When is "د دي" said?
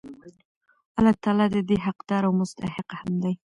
1.51-1.77